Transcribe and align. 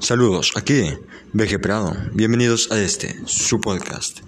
Saludos, 0.00 0.52
aquí 0.56 0.94
Veje 1.32 1.58
Prado. 1.58 1.94
Bienvenidos 2.12 2.70
a 2.70 2.80
este, 2.80 3.16
su 3.26 3.60
podcast. 3.60 4.20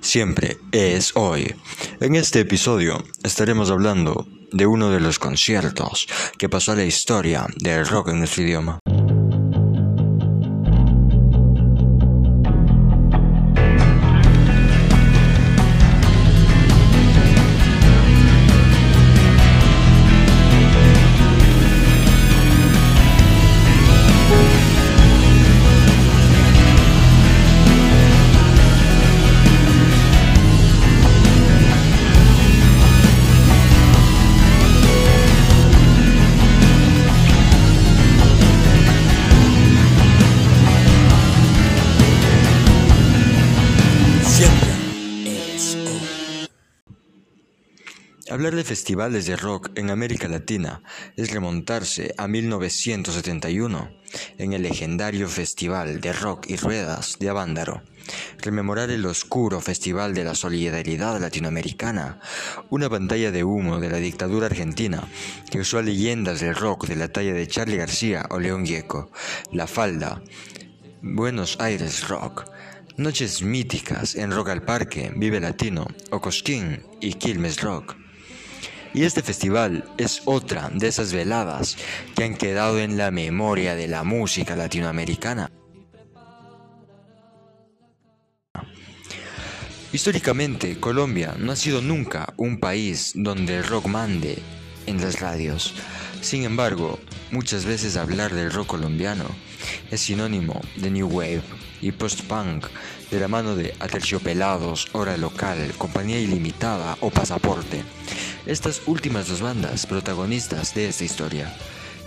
Siempre 0.00 0.56
es 0.72 1.12
hoy. 1.16 1.54
En 2.00 2.14
este 2.14 2.40
episodio 2.40 3.04
estaremos 3.24 3.70
hablando 3.70 4.26
de 4.52 4.66
uno 4.66 4.90
de 4.90 5.00
los 5.00 5.18
conciertos 5.18 6.06
que 6.38 6.48
pasó 6.48 6.72
a 6.72 6.76
la 6.76 6.84
historia 6.84 7.46
del 7.56 7.86
rock 7.86 8.08
en 8.08 8.20
nuestro 8.20 8.44
idioma. 8.44 8.78
Hablar 48.36 48.54
de 48.54 48.64
festivales 48.64 49.24
de 49.24 49.34
rock 49.34 49.70
en 49.76 49.88
América 49.88 50.28
Latina 50.28 50.82
es 51.16 51.30
remontarse 51.30 52.12
a 52.18 52.28
1971, 52.28 53.90
en 54.36 54.52
el 54.52 54.60
legendario 54.60 55.26
Festival 55.26 56.02
de 56.02 56.12
Rock 56.12 56.44
y 56.50 56.56
Ruedas 56.56 57.16
de 57.18 57.30
Avándaro, 57.30 57.82
rememorar 58.42 58.90
el 58.90 59.06
oscuro 59.06 59.62
Festival 59.62 60.12
de 60.12 60.24
la 60.24 60.34
Solidaridad 60.34 61.18
Latinoamericana, 61.18 62.20
una 62.68 62.90
pantalla 62.90 63.32
de 63.32 63.42
humo 63.42 63.80
de 63.80 63.88
la 63.88 63.96
dictadura 63.96 64.48
argentina 64.48 65.02
que 65.50 65.60
usó 65.60 65.80
leyendas 65.80 66.40
del 66.40 66.56
rock 66.56 66.88
de 66.88 66.96
la 66.96 67.08
talla 67.08 67.32
de 67.32 67.48
Charlie 67.48 67.78
García 67.78 68.26
o 68.28 68.38
León 68.38 68.66
Gieco, 68.66 69.10
La 69.50 69.66
Falda, 69.66 70.22
Buenos 71.00 71.56
Aires 71.58 72.06
Rock, 72.06 72.44
Noches 72.98 73.40
míticas 73.40 74.14
en 74.14 74.30
Rock 74.30 74.50
al 74.50 74.62
Parque, 74.62 75.10
Vive 75.16 75.40
Latino, 75.40 75.86
Ocosquín 76.10 76.82
y 77.00 77.14
Quilmes 77.14 77.62
Rock. 77.62 77.96
Y 78.96 79.04
este 79.04 79.20
festival 79.20 79.84
es 79.98 80.22
otra 80.24 80.70
de 80.72 80.88
esas 80.88 81.12
veladas 81.12 81.76
que 82.14 82.24
han 82.24 82.34
quedado 82.34 82.78
en 82.78 82.96
la 82.96 83.10
memoria 83.10 83.74
de 83.74 83.88
la 83.88 84.04
música 84.04 84.56
latinoamericana. 84.56 85.50
Históricamente, 89.92 90.80
Colombia 90.80 91.34
no 91.38 91.52
ha 91.52 91.56
sido 91.56 91.82
nunca 91.82 92.32
un 92.38 92.58
país 92.58 93.12
donde 93.14 93.58
el 93.58 93.64
rock 93.64 93.84
mande 93.86 94.38
en 94.86 94.98
las 95.02 95.20
radios. 95.20 95.74
Sin 96.22 96.44
embargo, 96.44 96.98
muchas 97.30 97.66
veces 97.66 97.98
hablar 97.98 98.32
del 98.32 98.50
rock 98.50 98.68
colombiano 98.68 99.26
es 99.90 100.00
sinónimo 100.00 100.62
de 100.76 100.90
New 100.90 101.08
Wave 101.08 101.42
y 101.82 101.92
post-punk 101.92 102.64
de 103.10 103.20
la 103.20 103.28
mano 103.28 103.56
de 103.56 103.74
Aterciopelados, 103.78 104.88
Hora 104.92 105.18
Local, 105.18 105.74
Compañía 105.76 106.18
Ilimitada 106.18 106.96
o 107.00 107.10
Pasaporte. 107.10 107.84
Estas 108.46 108.82
últimas 108.86 109.26
dos 109.26 109.40
bandas 109.40 109.86
protagonistas 109.86 110.72
de 110.72 110.88
esta 110.88 111.02
historia. 111.02 111.52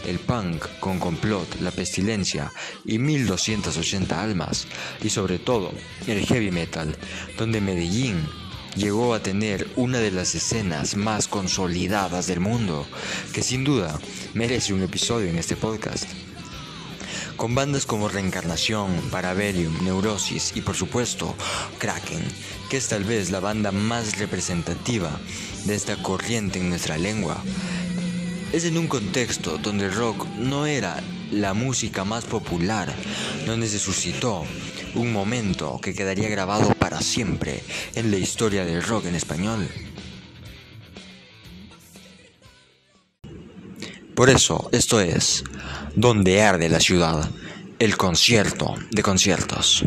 El 0.05 0.19
punk 0.19 0.65
con 0.79 0.97
complot, 0.97 1.59
la 1.59 1.71
pestilencia 1.71 2.49
y 2.85 2.97
1280 2.97 4.23
almas. 4.23 4.65
Y 5.03 5.09
sobre 5.09 5.37
todo 5.37 5.73
el 6.07 6.25
heavy 6.25 6.51
metal, 6.51 6.95
donde 7.37 7.59
Medellín 7.59 8.25
llegó 8.77 9.13
a 9.13 9.19
tener 9.21 9.67
una 9.75 9.99
de 9.99 10.11
las 10.11 10.33
escenas 10.33 10.95
más 10.95 11.27
consolidadas 11.27 12.27
del 12.27 12.39
mundo, 12.39 12.87
que 13.33 13.43
sin 13.43 13.65
duda 13.65 13.99
merece 14.33 14.73
un 14.73 14.83
episodio 14.83 15.27
en 15.30 15.37
este 15.37 15.58
podcast 15.58 16.08
con 17.39 17.55
bandas 17.55 17.86
como 17.86 18.10
Reencarnación, 18.10 18.92
Paraverium, 19.11 19.73
Neurosis 19.86 20.52
y 20.55 20.61
por 20.61 20.76
supuesto 20.76 21.33
Kraken, 21.77 22.22
que 22.70 22.76
es 22.76 22.89
tal 22.89 23.05
vez 23.05 23.32
la 23.32 23.39
banda 23.39 23.72
más 23.72 24.20
representativa 24.20 25.10
de 25.64 25.73
esta 25.73 25.95
corriente 26.04 26.60
en 26.60 26.67
nuestra 26.67 26.98
lengua. 26.98 27.42
Es 28.52 28.66
en 28.66 28.77
un 28.77 28.88
contexto 28.88 29.58
donde 29.58 29.86
el 29.86 29.95
rock 29.95 30.27
no 30.38 30.66
era 30.66 31.02
la 31.32 31.54
música 31.54 32.04
más 32.04 32.26
popular, 32.26 32.94
donde 33.45 33.70
se 33.70 33.80
suscitó 33.80 34.44
un 34.94 35.14
momento 35.14 35.80
que 35.82 35.94
quedaría 35.94 36.27
grabado 36.27 36.73
para 36.76 37.00
siempre 37.00 37.64
en 37.95 38.11
la 38.11 38.17
historia 38.17 38.66
del 38.66 38.83
rock 38.83 39.06
en 39.06 39.16
español. 39.16 39.66
Por 44.19 44.30
eso, 44.30 44.67
esto 44.73 44.99
es 44.99 45.45
Donde 45.95 46.41
arde 46.41 46.67
la 46.67 46.81
ciudad, 46.81 47.31
el 47.80 47.95
concierto 47.95 48.75
de 48.91 49.02
conciertos. 49.02 49.85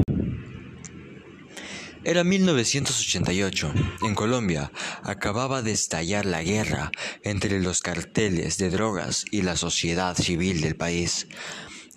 Era 2.03 2.25
1988. 2.25 3.75
En 4.01 4.15
Colombia 4.15 4.73
acababa 5.03 5.61
de 5.61 5.73
estallar 5.73 6.25
la 6.25 6.43
guerra 6.43 6.91
entre 7.23 7.61
los 7.61 7.83
carteles 7.83 8.57
de 8.57 8.71
drogas 8.71 9.27
y 9.31 9.43
la 9.43 9.59
sociedad 9.59 10.17
civil 10.17 10.63
del 10.63 10.77
país. 10.77 11.27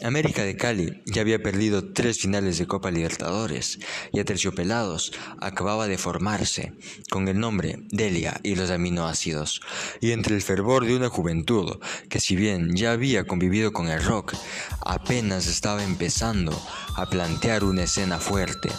América 0.04 0.44
de 0.44 0.58
Cali 0.58 1.02
ya 1.06 1.22
había 1.22 1.42
perdido 1.42 1.94
tres 1.94 2.20
finales 2.20 2.58
de 2.58 2.68
Copa 2.68 2.92
Libertadores 2.92 3.80
y 4.12 4.20
Aterciopelados 4.20 5.14
acababa 5.40 5.88
de 5.88 5.98
formarse 5.98 6.74
con 7.10 7.30
el 7.30 7.40
nombre 7.40 7.80
Delia 7.92 8.40
y 8.44 8.56
los 8.56 8.72
aminoácidos. 8.72 9.62
Y 10.02 10.12
entre 10.12 10.36
el 10.36 10.42
fervor 10.42 10.86
de 10.86 10.98
una 10.98 11.10
juventud 11.10 11.80
que 12.10 12.20
si 12.20 12.36
bien 12.36 12.76
ya 12.76 12.92
había 12.92 13.24
convivido 13.24 13.72
con 13.72 13.88
el 13.88 14.04
rock, 14.04 14.36
apenas 14.82 15.48
estaba 15.48 15.84
empezando 15.84 16.52
a 16.98 17.10
plantear 17.10 17.64
una 17.64 17.84
escena 17.84 18.20
fuerte 18.20 18.70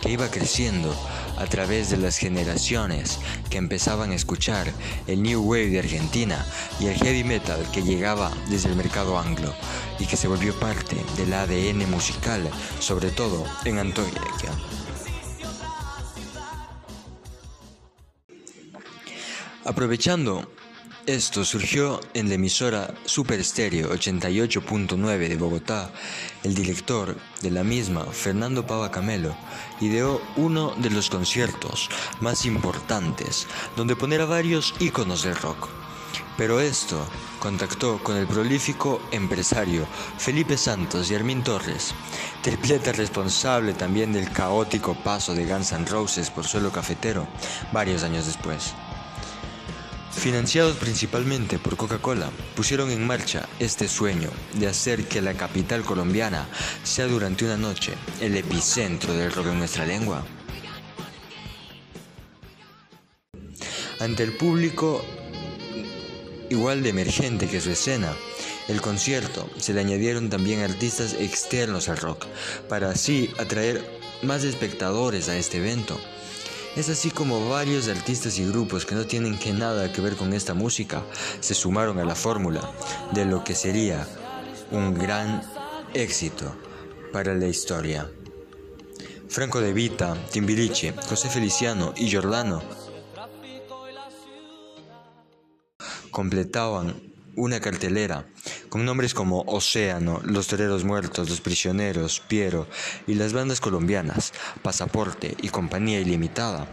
que 0.00 0.10
iba 0.10 0.30
creciendo 0.30 0.94
a 1.36 1.46
través 1.46 1.90
de 1.90 1.96
las 1.96 2.18
generaciones 2.18 3.18
que 3.50 3.58
empezaban 3.58 4.10
a 4.10 4.14
escuchar 4.14 4.72
el 5.06 5.22
New 5.22 5.42
Wave 5.42 5.70
de 5.70 5.78
Argentina 5.78 6.44
y 6.80 6.86
el 6.86 6.94
heavy 6.94 7.24
metal 7.24 7.66
que 7.72 7.82
llegaba 7.82 8.30
desde 8.48 8.68
el 8.68 8.76
mercado 8.76 9.18
anglo 9.18 9.54
y 9.98 10.06
que 10.06 10.16
se 10.16 10.28
volvió 10.28 10.54
parte 10.58 10.96
del 11.16 11.32
ADN 11.32 11.90
musical, 11.90 12.48
sobre 12.80 13.10
todo 13.10 13.44
en 13.64 13.78
Antioquia. 13.78 14.50
Aprovechando 19.64 20.50
esto 21.06 21.44
surgió 21.44 22.00
en 22.14 22.28
la 22.28 22.36
emisora 22.36 22.94
Super 23.04 23.42
Stereo 23.42 23.90
88.9 23.90 25.28
de 25.28 25.36
Bogotá. 25.36 25.90
El 26.44 26.54
director 26.54 27.16
de 27.40 27.50
la 27.50 27.64
misma, 27.64 28.04
Fernando 28.06 28.66
Pava 28.66 28.90
Camelo, 28.90 29.34
ideó 29.80 30.20
uno 30.36 30.74
de 30.78 30.90
los 30.90 31.10
conciertos 31.10 31.88
más 32.20 32.46
importantes, 32.46 33.46
donde 33.76 33.96
poner 33.96 34.20
a 34.20 34.26
varios 34.26 34.74
íconos 34.78 35.24
del 35.24 35.36
rock. 35.36 35.68
Pero 36.36 36.60
esto 36.60 37.04
contactó 37.40 38.02
con 38.02 38.16
el 38.16 38.26
prolífico 38.26 39.02
empresario 39.10 39.86
Felipe 40.18 40.56
Santos 40.56 41.10
y 41.10 41.14
Armin 41.14 41.42
Torres, 41.42 41.94
tripleta 42.42 42.92
responsable 42.92 43.74
también 43.74 44.12
del 44.12 44.30
caótico 44.30 44.94
paso 44.94 45.34
de 45.34 45.46
Guns 45.46 45.72
N' 45.72 45.86
Roses 45.86 46.30
por 46.30 46.46
suelo 46.46 46.70
cafetero 46.70 47.26
varios 47.72 48.02
años 48.02 48.26
después. 48.26 48.74
Financiados 50.14 50.76
principalmente 50.76 51.58
por 51.58 51.76
Coca-Cola, 51.76 52.30
pusieron 52.54 52.90
en 52.90 53.06
marcha 53.06 53.48
este 53.58 53.88
sueño 53.88 54.30
de 54.54 54.68
hacer 54.68 55.04
que 55.04 55.20
la 55.20 55.34
capital 55.34 55.82
colombiana 55.82 56.48
sea 56.84 57.06
durante 57.06 57.44
una 57.44 57.56
noche 57.56 57.94
el 58.20 58.36
epicentro 58.36 59.14
del 59.14 59.32
rock 59.32 59.48
en 59.48 59.58
nuestra 59.58 59.84
lengua. 59.84 60.24
Ante 63.98 64.22
el 64.22 64.36
público 64.36 65.04
igual 66.50 66.82
de 66.82 66.90
emergente 66.90 67.48
que 67.48 67.60
su 67.60 67.70
escena, 67.70 68.12
el 68.68 68.80
concierto 68.80 69.48
se 69.58 69.72
le 69.72 69.80
añadieron 69.80 70.28
también 70.28 70.60
artistas 70.60 71.14
externos 71.14 71.88
al 71.88 71.96
rock, 71.96 72.26
para 72.68 72.90
así 72.90 73.30
atraer 73.38 73.82
más 74.22 74.44
espectadores 74.44 75.28
a 75.28 75.36
este 75.36 75.58
evento. 75.58 75.98
Es 76.74 76.88
así 76.88 77.10
como 77.10 77.50
varios 77.50 77.88
artistas 77.88 78.38
y 78.38 78.46
grupos 78.46 78.86
que 78.86 78.94
no 78.94 79.06
tienen 79.06 79.38
que 79.38 79.52
nada 79.52 79.92
que 79.92 80.00
ver 80.00 80.16
con 80.16 80.32
esta 80.32 80.54
música 80.54 81.04
se 81.40 81.52
sumaron 81.52 81.98
a 81.98 82.04
la 82.04 82.14
fórmula 82.14 82.62
de 83.12 83.26
lo 83.26 83.44
que 83.44 83.54
sería 83.54 84.06
un 84.70 84.94
gran 84.94 85.42
éxito 85.92 86.56
para 87.12 87.34
la 87.34 87.46
historia. 87.46 88.10
Franco 89.28 89.60
De 89.60 89.74
Vita, 89.74 90.16
Timbiriche, 90.30 90.94
José 91.08 91.28
Feliciano 91.28 91.92
y 91.94 92.08
Giordano 92.08 92.62
completaban 96.10 97.02
una 97.36 97.60
cartelera 97.60 98.26
con 98.72 98.86
nombres 98.86 99.12
como 99.12 99.42
Océano, 99.42 100.22
Los 100.24 100.46
Toreros 100.46 100.82
Muertos, 100.82 101.28
Los 101.28 101.42
Prisioneros, 101.42 102.20
Piero 102.20 102.66
y 103.06 103.12
las 103.12 103.34
bandas 103.34 103.60
colombianas, 103.60 104.32
Pasaporte 104.62 105.36
y 105.42 105.50
Compañía 105.50 106.00
Ilimitada, 106.00 106.66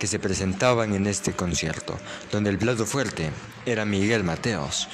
que 0.00 0.08
se 0.08 0.18
presentaban 0.18 0.94
en 0.94 1.06
este 1.06 1.32
concierto, 1.32 1.96
donde 2.32 2.50
el 2.50 2.58
plato 2.58 2.86
fuerte 2.86 3.30
era 3.66 3.84
Miguel 3.84 4.24
Mateos, 4.24 4.88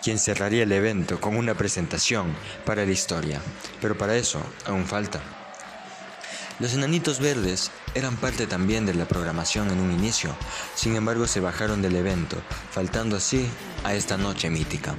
quien 0.00 0.20
cerraría 0.20 0.62
el 0.62 0.70
evento 0.70 1.20
con 1.20 1.36
una 1.36 1.54
presentación 1.54 2.36
para 2.64 2.86
la 2.86 2.92
historia, 2.92 3.40
pero 3.80 3.98
para 3.98 4.16
eso 4.16 4.40
aún 4.64 4.86
falta. 4.86 5.20
Los 6.60 6.72
enanitos 6.74 7.18
verdes 7.18 7.72
eran 7.96 8.16
parte 8.16 8.46
también 8.46 8.86
de 8.86 8.94
la 8.94 9.08
programación 9.08 9.70
en 9.70 9.80
un 9.80 9.90
inicio, 9.90 10.30
sin 10.76 10.94
embargo 10.94 11.26
se 11.26 11.40
bajaron 11.40 11.82
del 11.82 11.96
evento, 11.96 12.36
faltando 12.70 13.16
así 13.16 13.44
a 13.82 13.96
esta 13.96 14.16
noche 14.16 14.50
mítica. 14.50 14.94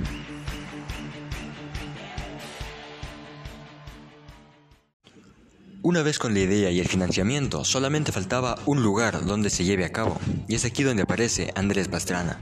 Una 5.89 6.03
vez 6.03 6.19
con 6.19 6.35
la 6.35 6.41
idea 6.41 6.69
y 6.69 6.79
el 6.79 6.87
financiamiento, 6.87 7.65
solamente 7.65 8.11
faltaba 8.11 8.59
un 8.67 8.83
lugar 8.83 9.25
donde 9.25 9.49
se 9.49 9.63
lleve 9.63 9.85
a 9.85 9.91
cabo, 9.91 10.19
y 10.47 10.53
es 10.53 10.63
aquí 10.63 10.83
donde 10.83 11.01
aparece 11.01 11.51
Andrés 11.55 11.87
Pastrana, 11.87 12.39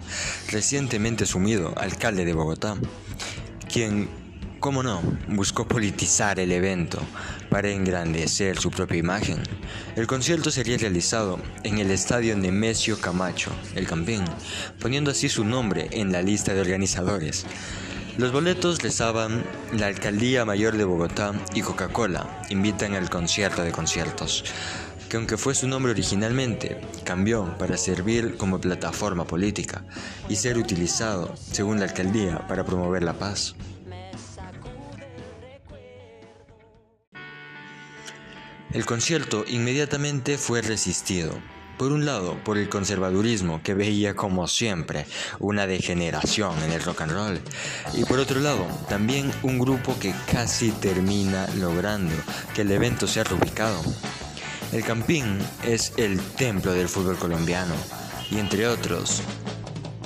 recientemente 0.51 1.23
asumido 1.23 1.73
alcalde 1.77 2.25
de 2.25 2.33
Bogotá, 2.33 2.75
quien 3.71 4.09
¿Cómo 4.59 4.81
no? 4.81 5.01
Buscó 5.29 5.67
politizar 5.67 6.39
el 6.39 6.51
evento 6.51 6.99
para 7.49 7.69
engrandecer 7.69 8.57
su 8.57 8.71
propia 8.71 8.97
imagen. 8.97 9.38
El 9.95 10.07
concierto 10.07 10.49
sería 10.49 10.77
realizado 10.77 11.39
en 11.63 11.77
el 11.77 11.91
estadio 11.91 12.35
Nemesio 12.35 12.99
Camacho, 12.99 13.51
el 13.75 13.85
Campín, 13.88 14.25
poniendo 14.81 15.11
así 15.11 15.29
su 15.29 15.45
nombre 15.45 15.88
en 15.91 16.11
la 16.11 16.23
lista 16.23 16.53
de 16.55 16.61
organizadores. 16.61 17.45
Los 18.17 18.31
boletos 18.31 18.81
les 18.81 18.97
daban 18.97 19.43
la 19.73 19.85
Alcaldía 19.85 20.43
Mayor 20.43 20.75
de 20.75 20.85
Bogotá 20.85 21.33
y 21.53 21.61
Coca-Cola, 21.61 22.41
invitan 22.49 22.95
al 22.95 23.11
concierto 23.11 23.61
de 23.61 23.71
conciertos, 23.71 24.43
que 25.07 25.17
aunque 25.17 25.37
fue 25.37 25.53
su 25.53 25.67
nombre 25.67 25.91
originalmente, 25.91 26.81
cambió 27.03 27.55
para 27.59 27.77
servir 27.77 28.35
como 28.37 28.59
plataforma 28.59 29.27
política 29.27 29.85
y 30.27 30.35
ser 30.35 30.57
utilizado, 30.57 31.35
según 31.51 31.77
la 31.77 31.85
alcaldía, 31.85 32.47
para 32.47 32.65
promover 32.65 33.03
la 33.03 33.13
paz. 33.13 33.55
El 38.73 38.83
concierto 38.87 39.45
inmediatamente 39.47 40.39
fue 40.39 40.63
resistido. 40.63 41.33
Por 41.77 41.91
un 41.91 42.06
lado, 42.06 42.35
por 42.44 42.57
el 42.57 42.69
conservadurismo 42.69 43.62
que 43.62 43.75
veía 43.75 44.15
como 44.15 44.47
siempre 44.47 45.06
una 45.39 45.68
degeneración 45.68 46.57
en 46.63 46.71
el 46.71 46.81
rock 46.81 47.01
and 47.01 47.12
roll. 47.12 47.39
Y 47.94 48.03
por 48.06 48.19
otro 48.19 48.39
lado, 48.39 48.65
también 48.89 49.31
un 49.44 49.59
grupo 49.59 49.95
que 50.00 50.13
casi 50.31 50.71
termina 50.71 51.47
logrando 51.59 52.15
que 52.56 52.63
el 52.63 52.71
evento 52.71 53.07
sea 53.07 53.24
reubicado. 53.24 53.79
El 54.71 54.83
Campín 54.83 55.38
es 55.63 55.94
el 55.97 56.19
templo 56.19 56.74
del 56.74 56.89
fútbol 56.89 57.18
colombiano 57.18 57.75
y 58.31 58.39
entre 58.39 58.68
otros, 58.68 59.21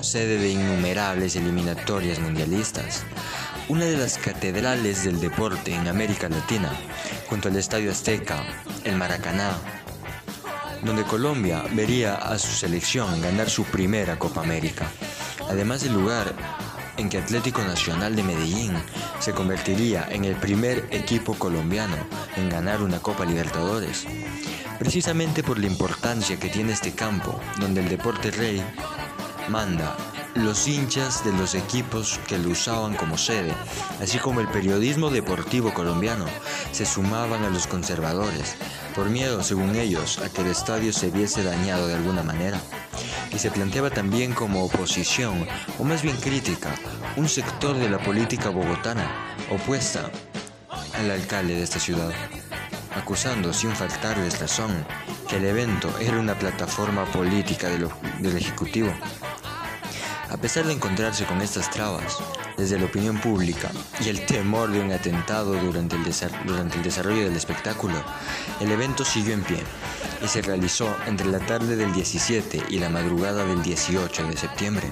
sede 0.01 0.37
de 0.37 0.49
innumerables 0.49 1.35
eliminatorias 1.35 2.19
mundialistas 2.19 3.05
una 3.71 3.85
de 3.85 3.95
las 3.95 4.17
catedrales 4.17 5.05
del 5.05 5.21
deporte 5.21 5.73
en 5.73 5.87
América 5.87 6.27
Latina, 6.27 6.69
junto 7.29 7.47
al 7.47 7.55
Estadio 7.55 7.91
Azteca, 7.91 8.43
el 8.83 8.97
Maracaná, 8.97 9.53
donde 10.83 11.03
Colombia 11.03 11.63
vería 11.73 12.15
a 12.15 12.37
su 12.37 12.51
selección 12.51 13.21
ganar 13.21 13.49
su 13.49 13.63
primera 13.65 14.17
Copa 14.17 14.41
América, 14.41 14.89
además 15.49 15.83
del 15.83 15.93
lugar 15.93 16.33
en 16.97 17.09
que 17.09 17.17
Atlético 17.17 17.61
Nacional 17.63 18.15
de 18.15 18.23
Medellín 18.23 18.73
se 19.19 19.33
convertiría 19.33 20.07
en 20.09 20.25
el 20.25 20.35
primer 20.35 20.87
equipo 20.91 21.33
colombiano 21.35 21.95
en 22.35 22.49
ganar 22.49 22.81
una 22.81 22.99
Copa 22.99 23.25
Libertadores, 23.25 24.05
precisamente 24.79 25.43
por 25.43 25.59
la 25.59 25.67
importancia 25.67 26.39
que 26.39 26.49
tiene 26.49 26.73
este 26.73 26.93
campo, 26.93 27.39
donde 27.59 27.81
el 27.81 27.89
deporte 27.89 28.31
rey 28.31 28.63
manda 29.49 29.95
los 30.35 30.67
hinchas 30.67 31.25
de 31.25 31.33
los 31.33 31.55
equipos 31.55 32.19
que 32.27 32.37
lo 32.37 32.49
usaban 32.49 32.95
como 32.95 33.17
sede, 33.17 33.53
así 34.01 34.17
como 34.17 34.39
el 34.39 34.47
periodismo 34.47 35.09
deportivo 35.09 35.73
colombiano, 35.73 36.25
se 36.71 36.85
sumaban 36.85 37.43
a 37.43 37.49
los 37.49 37.67
conservadores, 37.67 38.55
por 38.95 39.09
miedo, 39.09 39.43
según 39.43 39.75
ellos, 39.75 40.19
a 40.19 40.29
que 40.29 40.41
el 40.41 40.47
estadio 40.47 40.93
se 40.93 41.11
viese 41.11 41.43
dañado 41.43 41.87
de 41.87 41.95
alguna 41.95 42.23
manera. 42.23 42.59
Y 43.33 43.39
se 43.39 43.51
planteaba 43.51 43.89
también 43.89 44.33
como 44.33 44.63
oposición, 44.63 45.47
o 45.79 45.83
más 45.83 46.01
bien 46.01 46.17
crítica, 46.17 46.73
un 47.17 47.27
sector 47.27 47.77
de 47.77 47.89
la 47.89 47.99
política 47.99 48.49
bogotana, 48.49 49.35
opuesta 49.49 50.09
al 50.93 51.11
alcalde 51.11 51.55
de 51.55 51.63
esta 51.63 51.79
ciudad, 51.79 52.11
acusando 52.95 53.53
sin 53.53 53.71
faltarles 53.71 54.39
razón 54.39 54.85
que 55.27 55.37
el 55.37 55.45
evento 55.45 55.93
era 55.99 56.19
una 56.19 56.37
plataforma 56.37 57.05
política 57.05 57.69
del 57.69 58.37
Ejecutivo 58.37 58.93
a 60.31 60.37
pesar 60.37 60.65
de 60.65 60.71
encontrarse 60.71 61.25
con 61.25 61.41
estas 61.41 61.69
trabas, 61.69 62.17
desde 62.57 62.79
la 62.79 62.85
opinión 62.85 63.19
pública 63.19 63.69
y 63.99 64.07
el 64.07 64.25
temor 64.25 64.71
de 64.71 64.79
un 64.79 64.91
atentado 64.91 65.53
durante 65.55 65.97
el, 65.97 66.03
desarrollo 66.05 67.23
del 67.25 67.35
espectáculo, 67.35 68.01
el 68.61 68.71
evento 68.71 69.03
siguió 69.03 69.33
en 69.33 69.43
pie 69.43 69.59
y 70.23 70.27
se 70.29 70.41
realizó 70.41 70.95
entre 71.05 71.27
la 71.27 71.39
tarde 71.39 71.75
del 71.75 71.91
17 71.91 72.63
y 72.69 72.79
la 72.79 72.89
madrugada 72.89 73.43
del 73.45 73.61
18 73.61 74.27
de 74.27 74.37
septiembre. 74.37 74.91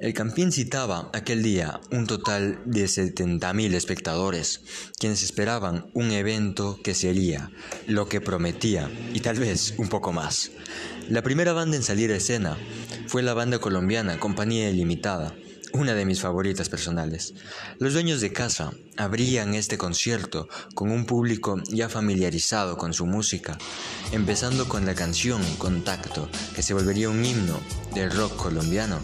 El 0.00 0.14
Campín 0.14 0.52
citaba 0.52 1.10
aquel 1.12 1.42
día 1.42 1.80
un 1.90 2.06
total 2.06 2.60
de 2.64 2.84
70.000 2.84 3.74
espectadores, 3.74 4.60
quienes 4.96 5.24
esperaban 5.24 5.90
un 5.92 6.12
evento 6.12 6.78
que 6.84 6.94
sería 6.94 7.50
lo 7.88 8.08
que 8.08 8.20
prometía 8.20 8.88
y 9.12 9.18
tal 9.18 9.40
vez 9.40 9.74
un 9.76 9.88
poco 9.88 10.12
más. 10.12 10.52
La 11.08 11.22
primera 11.22 11.52
banda 11.52 11.76
en 11.76 11.82
salir 11.82 12.12
a 12.12 12.16
escena 12.16 12.56
fue 13.08 13.24
la 13.24 13.34
banda 13.34 13.58
colombiana 13.58 14.20
Compañía 14.20 14.70
Ilimitada, 14.70 15.34
una 15.72 15.94
de 15.94 16.04
mis 16.04 16.20
favoritas 16.20 16.68
personales. 16.68 17.34
Los 17.80 17.92
dueños 17.92 18.20
de 18.20 18.32
casa 18.32 18.72
abrían 18.96 19.54
este 19.54 19.78
concierto 19.78 20.48
con 20.76 20.92
un 20.92 21.06
público 21.06 21.60
ya 21.70 21.88
familiarizado 21.88 22.76
con 22.76 22.94
su 22.94 23.04
música, 23.04 23.58
empezando 24.12 24.68
con 24.68 24.86
la 24.86 24.94
canción 24.94 25.42
Contacto, 25.58 26.28
que 26.54 26.62
se 26.62 26.72
volvería 26.72 27.10
un 27.10 27.24
himno 27.24 27.58
del 27.94 28.12
rock 28.12 28.36
colombiano 28.36 29.00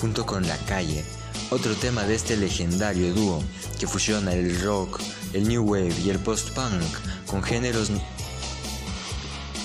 junto 0.00 0.26
con 0.26 0.46
La 0.46 0.56
Calle, 0.58 1.04
otro 1.50 1.74
tema 1.74 2.04
de 2.04 2.14
este 2.14 2.36
legendario 2.36 3.12
dúo 3.14 3.42
que 3.78 3.86
fusiona 3.86 4.32
el 4.32 4.60
rock, 4.62 5.00
el 5.32 5.48
new 5.48 5.62
wave 5.62 5.94
y 6.04 6.10
el 6.10 6.18
post-punk 6.18 6.82
con 7.26 7.42
géneros 7.42 7.90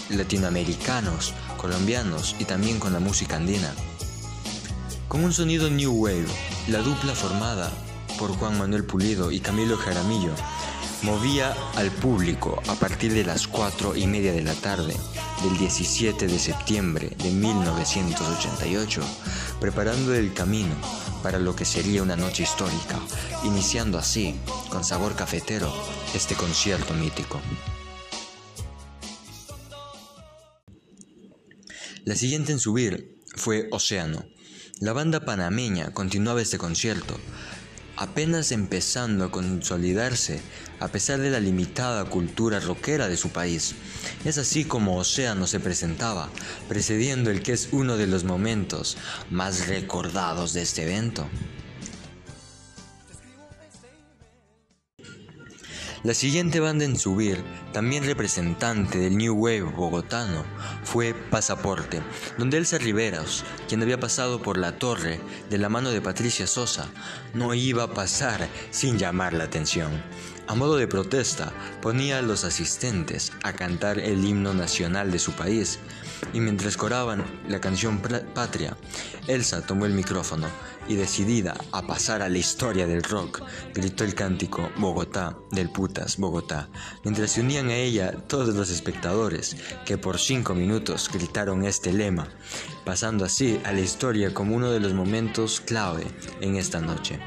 latinoamericanos, 0.10 1.34
colombianos 1.58 2.36
y 2.40 2.46
también 2.46 2.80
con 2.80 2.94
la 2.94 3.00
música 3.00 3.38
andina. 3.38 3.74
Con 5.08 5.24
un 5.24 5.34
sonido 5.34 5.70
new 5.70 5.94
wave, 5.94 6.28
la 6.68 6.80
dupla 6.80 7.14
formada 7.14 7.72
por 8.18 8.32
Juan 8.32 8.58
Manuel 8.58 8.84
Pulido 8.84 9.32
y 9.32 9.40
Camilo 9.40 9.78
Jaramillo 9.78 10.34
movía 11.04 11.56
al 11.76 11.92
público 11.92 12.62
a 12.68 12.76
partir 12.76 13.14
de 13.14 13.24
las 13.24 13.48
4 13.48 13.96
y 13.96 14.08
media 14.08 14.34
de 14.34 14.42
la 14.42 14.54
tarde 14.54 14.96
del 15.44 15.58
17 15.58 16.28
de 16.28 16.40
septiembre 16.40 17.10
de 17.18 17.32
1988, 17.32 19.02
preparando 19.60 20.14
el 20.14 20.34
camino 20.34 20.76
para 21.24 21.40
lo 21.40 21.56
que 21.56 21.66
sería 21.66 22.04
una 22.04 22.16
noche 22.16 22.44
histórica, 22.44 23.00
iniciando 23.44 23.98
así, 23.98 24.36
con 24.70 24.84
sabor 24.84 25.16
cafetero, 25.16 25.74
este 26.14 26.36
concierto 26.36 26.94
mítico. 26.94 27.40
La 32.06 32.16
siguiente 32.16 32.52
en 32.52 32.60
subir 32.60 33.18
fue 33.36 33.68
Océano. 33.72 34.26
La 34.80 34.94
banda 34.94 35.26
panameña 35.26 35.92
continuaba 35.92 36.42
este 36.42 36.58
concierto, 36.58 37.20
apenas 38.00 38.54
empezando 38.54 39.26
a 39.26 39.32
consolidarse 39.32 40.40
a 40.80 40.88
pesar 40.88 41.20
de 41.20 41.30
la 41.30 41.42
limitada 41.42 42.06
cultura 42.06 42.62
rockera 42.62 43.10
de 43.10 43.18
su 43.18 43.30
país. 43.30 43.76
Es 44.24 44.38
así 44.38 44.64
como 44.64 44.98
Océano 44.98 45.46
se 45.48 45.60
presentaba, 45.60 46.30
precediendo 46.70 47.30
el 47.30 47.44
que 47.44 47.52
es 47.52 47.68
uno 47.74 47.98
de 47.98 48.08
los 48.08 48.24
momentos 48.24 48.98
más 49.30 49.68
recordados 49.68 50.54
de 50.54 50.62
este 50.62 50.84
evento. 50.84 51.28
La 56.02 56.14
siguiente 56.14 56.62
banda 56.62 56.86
en 56.86 56.98
subir, 56.98 57.44
también 57.74 58.06
representante 58.06 59.00
del 59.00 59.18
New 59.18 59.34
Wave 59.34 59.64
bogotano, 59.64 60.46
fue 60.86 61.14
Pasaporte, 61.14 62.02
donde 62.38 62.58
Elsa 62.58 62.78
Riveros, 62.78 63.44
quien 63.68 63.82
había 63.82 64.00
pasado 64.00 64.42
por 64.42 64.58
la 64.58 64.78
torre 64.78 65.20
de 65.50 65.58
la 65.58 65.68
mano 65.68 65.90
de 65.90 66.00
Patricia 66.00 66.48
Sosa, 66.48 66.88
no 67.34 67.54
iba 67.54 67.84
a 67.84 67.94
pasar 67.94 68.48
sin 68.72 68.98
llamar 68.98 69.34
la 69.34 69.44
atención. 69.44 69.92
A 70.50 70.56
modo 70.56 70.78
de 70.78 70.88
protesta, 70.88 71.54
ponía 71.80 72.18
a 72.18 72.22
los 72.24 72.44
asistentes 72.44 73.32
a 73.44 73.54
cantar 73.54 74.00
el 74.00 74.26
himno 74.26 74.52
nacional 74.52 75.12
de 75.12 75.20
su 75.20 75.34
país, 75.34 75.78
y 76.34 76.40
mientras 76.40 76.76
coraban 76.76 77.24
la 77.48 77.62
canción 77.62 78.02
Patria, 78.34 78.76
Elsa 79.28 79.64
tomó 79.64 79.86
el 79.86 79.94
micrófono 79.94 80.48
y 80.88 80.96
decidida 80.96 81.54
a 81.72 81.86
pasar 81.86 82.24
a 82.24 82.30
la 82.30 82.40
historia 82.40 82.88
del 82.88 83.04
rock, 83.04 83.44
gritó 83.76 84.04
el 84.04 84.16
cántico 84.16 84.72
Bogotá 84.78 85.38
del 85.52 85.70
putas 85.70 86.18
Bogotá, 86.18 86.68
mientras 87.04 87.30
se 87.30 87.42
unían 87.42 87.70
a 87.70 87.76
ella 87.76 88.12
todos 88.28 88.56
los 88.56 88.72
espectadores 88.72 89.56
que 89.86 90.00
por 90.00 90.18
cinco 90.18 90.56
minutos 90.56 91.12
gritaron 91.14 91.64
este 91.64 91.94
lema, 91.94 92.28
pasando 92.86 93.24
así 93.24 93.62
a 93.66 93.72
la 93.72 93.82
historia 93.82 94.34
como 94.34 94.56
uno 94.56 94.72
de 94.72 94.80
los 94.80 94.96
momentos 94.96 95.62
clave 95.62 96.08
en 96.42 96.56
esta 96.56 96.80
noche. 96.80 97.20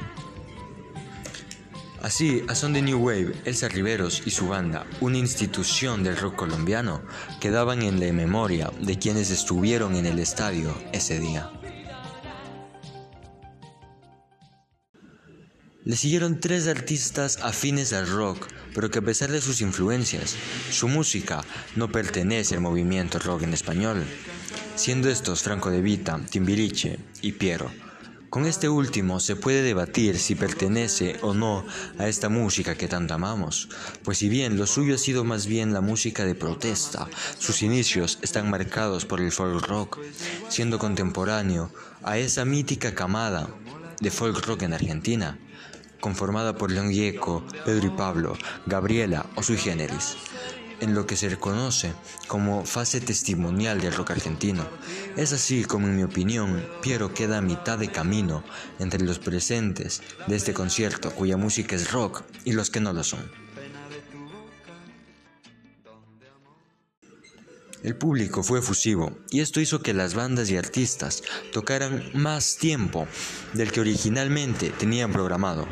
Así, 2.03 2.43
a 2.49 2.53
son 2.53 2.73
de 2.73 2.81
New 2.81 2.99
Wave, 2.99 3.31
Elsa 3.45 3.69
Riveros 3.69 4.23
y 4.25 4.31
su 4.31 4.49
banda, 4.49 4.85
una 4.99 5.17
institución 5.17 6.03
del 6.03 6.17
rock 6.17 6.35
colombiano, 6.35 7.01
quedaban 7.39 7.81
en 7.81 7.97
la 8.01 8.11
memoria 8.11 8.69
de 8.81 8.99
quienes 8.99 9.31
estuvieron 9.31 9.95
en 9.95 10.05
el 10.05 10.19
estadio 10.19 10.75
ese 10.91 11.21
día. 11.21 11.49
Le 15.85 15.95
siguieron 15.95 16.41
tres 16.41 16.67
artistas 16.67 17.39
afines 17.41 17.93
al 17.93 18.09
rock, 18.09 18.47
pero 18.75 18.91
que 18.91 18.99
a 18.99 19.03
pesar 19.03 19.31
de 19.31 19.39
sus 19.39 19.61
influencias, 19.61 20.35
su 20.71 20.89
música 20.89 21.41
no 21.77 21.89
pertenece 21.89 22.55
al 22.55 22.61
movimiento 22.61 23.17
rock 23.17 23.43
en 23.43 23.53
español, 23.53 24.03
siendo 24.75 25.09
estos 25.09 25.41
Franco 25.41 25.71
de 25.71 25.81
Vita, 25.81 26.19
Timbiriche 26.29 26.99
y 27.21 27.31
Piero. 27.31 27.71
Con 28.33 28.47
este 28.47 28.67
último 28.67 29.19
se 29.19 29.35
puede 29.35 29.61
debatir 29.61 30.17
si 30.17 30.33
pertenece 30.33 31.19
o 31.21 31.35
no 31.35 31.63
a 31.99 32.07
esta 32.07 32.29
música 32.29 32.73
que 32.73 32.87
tanto 32.87 33.13
amamos, 33.13 33.69
pues 34.03 34.17
si 34.17 34.27
bien 34.27 34.57
lo 34.57 34.65
suyo 34.65 34.95
ha 34.95 34.97
sido 34.97 35.23
más 35.23 35.45
bien 35.45 35.71
la 35.71 35.81
música 35.81 36.25
de 36.25 36.33
protesta, 36.33 37.07
sus 37.37 37.61
inicios 37.61 38.17
están 38.23 38.49
marcados 38.49 39.05
por 39.05 39.21
el 39.21 39.31
folk 39.31 39.67
rock, 39.67 39.99
siendo 40.49 40.79
contemporáneo 40.79 41.71
a 42.01 42.17
esa 42.17 42.43
mítica 42.43 42.95
camada 42.95 43.49
de 44.01 44.09
folk 44.09 44.43
rock 44.47 44.63
en 44.63 44.73
Argentina, 44.73 45.37
conformada 46.01 46.57
por 46.57 46.71
León 46.71 46.91
Gieco, 46.91 47.45
Pedro 47.65 47.85
y 47.85 47.91
Pablo, 47.91 48.35
Gabriela 48.65 49.27
o 49.35 49.43
sui 49.43 49.57
generis 49.57 50.17
en 50.79 50.93
lo 50.93 51.05
que 51.05 51.15
se 51.15 51.29
reconoce 51.29 51.93
como 52.27 52.65
fase 52.65 53.01
testimonial 53.01 53.81
del 53.81 53.93
rock 53.93 54.11
argentino. 54.11 54.67
Es 55.15 55.33
así 55.33 55.63
como 55.63 55.87
en 55.87 55.95
mi 55.95 56.03
opinión 56.03 56.65
Piero 56.81 57.13
queda 57.13 57.37
a 57.37 57.41
mitad 57.41 57.77
de 57.77 57.91
camino 57.91 58.43
entre 58.79 59.03
los 59.03 59.19
presentes 59.19 60.01
de 60.27 60.35
este 60.35 60.53
concierto 60.53 61.11
cuya 61.11 61.37
música 61.37 61.75
es 61.75 61.91
rock 61.91 62.23
y 62.45 62.53
los 62.53 62.69
que 62.69 62.79
no 62.79 62.93
lo 62.93 63.03
son. 63.03 63.43
El 67.83 67.97
público 67.97 68.43
fue 68.43 68.59
efusivo 68.59 69.11
y 69.29 69.41
esto 69.41 69.59
hizo 69.59 69.81
que 69.81 69.93
las 69.93 70.13
bandas 70.13 70.49
y 70.49 70.55
artistas 70.55 71.21
tocaran 71.51 72.11
más 72.13 72.55
tiempo 72.55 73.07
del 73.53 73.73
que 73.73 73.81
originalmente 73.81 74.69
tenían 74.69 75.11
programado, 75.11 75.67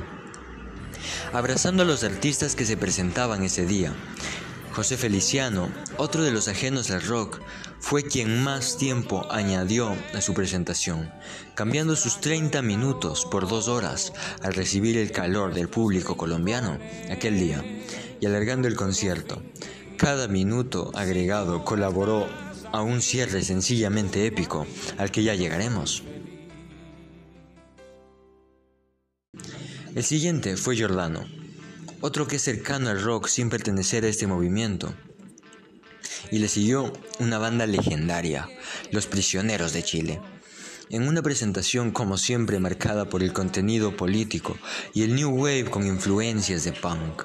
abrazando 1.32 1.84
a 1.84 1.86
los 1.86 2.04
artistas 2.04 2.58
que 2.58 2.66
se 2.66 2.76
presentaban 2.76 3.44
ese 3.44 3.66
día. 3.66 3.94
José 4.74 4.96
Feliciano, 4.96 5.70
otro 5.98 6.24
de 6.24 6.32
los 6.32 6.48
ajenos 6.48 6.92
al 6.92 7.02
rock, 7.02 7.42
fue 7.80 8.04
quien 8.04 8.42
más 8.42 8.78
tiempo 8.78 9.28
añadió 9.30 9.94
a 10.14 10.22
su 10.22 10.34
presentación, 10.34 11.12
cambiando 11.56 11.98
sus 11.98 12.22
30 12.22 12.62
minutos 12.62 13.28
por 13.30 13.50
dos 13.50 13.68
horas 13.68 14.14
al 14.42 14.54
recibir 14.54 14.98
el 14.98 15.12
calor 15.12 15.54
del 15.54 15.68
público 15.68 16.16
colombiano 16.16 16.80
aquel 17.12 17.38
día 17.38 17.66
y 18.22 18.26
alargando 18.26 18.70
el 18.70 18.76
concierto. 18.76 19.44
Cada 19.98 20.30
minuto 20.30 20.92
agregado 20.96 21.66
colaboró 21.66 22.30
a 22.72 22.82
un 22.82 23.02
cierre 23.02 23.44
sencillamente 23.44 24.26
épico 24.26 24.66
al 24.98 25.12
que 25.12 25.24
ya 25.24 25.36
llegaremos. 25.36 26.04
El 29.94 30.04
siguiente 30.06 30.56
fue 30.56 30.78
Giordano, 30.78 31.26
otro 32.02 32.28
que 32.28 32.38
es 32.38 32.42
cercano 32.42 32.90
al 32.90 33.02
rock 33.02 33.28
sin 33.28 33.50
pertenecer 33.50 34.04
a 34.04 34.08
este 34.08 34.28
movimiento. 34.28 34.94
Y 36.32 36.40
le 36.40 36.48
siguió 36.48 36.92
una 37.20 37.38
banda 37.38 37.68
legendaria, 37.68 38.50
Los 38.92 39.06
Prisioneros 39.06 39.72
de 39.72 39.84
Chile. 39.84 40.22
En 40.90 41.08
una 41.08 41.22
presentación 41.22 41.92
como 41.92 42.18
siempre 42.18 42.60
marcada 42.60 43.06
por 43.06 43.24
el 43.24 43.34
contenido 43.34 43.96
político 43.96 44.58
y 44.94 45.04
el 45.04 45.16
New 45.16 45.30
Wave 45.30 45.66
con 45.66 45.86
influencias 45.86 46.64
de 46.64 46.74
punk, 46.74 47.24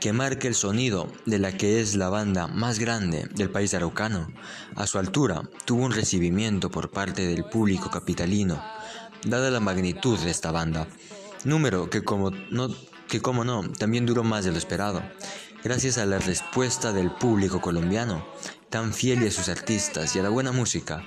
que 0.00 0.12
marca 0.12 0.48
el 0.48 0.54
sonido 0.54 1.10
de 1.24 1.38
la 1.38 1.52
que 1.56 1.80
es 1.80 1.94
la 1.94 2.10
banda 2.10 2.46
más 2.46 2.78
grande 2.78 3.28
del 3.34 3.48
país 3.48 3.72
araucano. 3.72 4.30
A 4.74 4.86
su 4.86 4.98
altura 4.98 5.42
tuvo 5.64 5.84
un 5.84 5.92
recibimiento 5.92 6.70
por 6.70 6.90
parte 6.90 7.26
del 7.26 7.44
público 7.44 7.90
capitalino, 7.90 8.62
dada 9.24 9.50
la 9.50 9.60
magnitud 9.60 10.18
de 10.18 10.30
esta 10.30 10.50
banda, 10.50 10.88
número 11.44 11.88
que 11.88 12.02
como 12.02 12.30
no 12.50 12.68
que 13.14 13.22
como 13.22 13.44
no, 13.44 13.62
también 13.78 14.06
duró 14.06 14.24
más 14.24 14.44
de 14.44 14.50
lo 14.50 14.58
esperado, 14.58 15.00
gracias 15.62 15.98
a 15.98 16.04
la 16.04 16.18
respuesta 16.18 16.92
del 16.92 17.12
público 17.12 17.60
colombiano, 17.60 18.26
tan 18.70 18.92
fiel 18.92 19.24
a 19.24 19.30
sus 19.30 19.48
artistas 19.48 20.16
y 20.16 20.18
a 20.18 20.24
la 20.24 20.30
buena 20.30 20.50
música. 20.50 21.04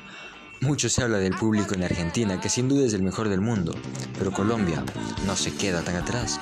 Mucho 0.62 0.88
se 0.88 1.04
habla 1.04 1.18
del 1.18 1.36
público 1.36 1.76
en 1.76 1.84
Argentina, 1.84 2.40
que 2.40 2.48
sin 2.48 2.70
duda 2.70 2.86
es 2.86 2.94
el 2.94 3.04
mejor 3.04 3.28
del 3.28 3.42
mundo, 3.42 3.76
pero 4.18 4.32
Colombia 4.32 4.86
no 5.26 5.36
se 5.36 5.54
queda 5.54 5.82
tan 5.82 5.98
atrás. 5.98 6.40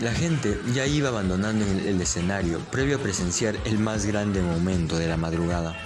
La 0.00 0.12
gente 0.12 0.60
ya 0.72 0.86
iba 0.86 1.08
abandonando 1.08 1.64
el 1.64 2.00
escenario 2.00 2.60
previo 2.70 2.98
a 2.98 3.00
presenciar 3.00 3.56
el 3.64 3.80
más 3.80 4.06
grande 4.06 4.40
momento 4.40 4.98
de 4.98 5.08
la 5.08 5.16
madrugada. 5.16 5.76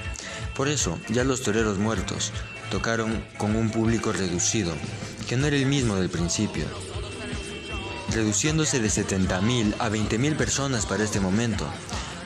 Por 0.54 0.68
eso, 0.68 0.98
ya 1.08 1.24
los 1.24 1.40
toreros 1.40 1.78
muertos 1.78 2.34
tocaron 2.70 3.22
con 3.36 3.56
un 3.56 3.70
público 3.70 4.12
reducido, 4.12 4.72
que 5.28 5.36
no 5.36 5.46
era 5.46 5.56
el 5.56 5.66
mismo 5.66 5.96
del 5.96 6.08
principio, 6.08 6.64
reduciéndose 8.12 8.80
de 8.80 8.88
70.000 8.88 9.74
a 9.78 9.90
20.000 9.90 10.36
personas 10.36 10.86
para 10.86 11.04
este 11.04 11.20
momento, 11.20 11.66